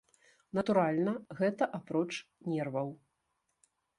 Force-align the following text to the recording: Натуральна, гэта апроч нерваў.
Натуральна, 0.57 1.13
гэта 1.41 1.63
апроч 1.79 2.09
нерваў. 2.53 2.89